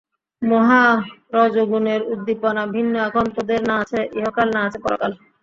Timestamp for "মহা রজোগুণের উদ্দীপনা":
0.41-2.63